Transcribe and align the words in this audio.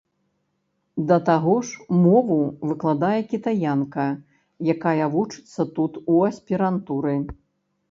Да 1.09 1.17
таго 1.27 1.53
ж, 1.67 1.83
мову 2.05 2.37
выкладае 2.71 3.21
кітаянка, 3.35 4.07
якая 4.75 5.05
вучыцца 5.19 5.61
тут 5.79 6.03
у 6.17 6.27
аспірантуры. 6.33 7.17